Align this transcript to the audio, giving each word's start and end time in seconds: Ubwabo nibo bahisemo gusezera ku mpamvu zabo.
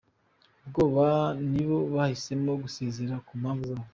Ubwabo 0.63 1.27
nibo 1.51 1.77
bahisemo 1.93 2.51
gusezera 2.63 3.15
ku 3.25 3.31
mpamvu 3.41 3.63
zabo. 3.69 3.85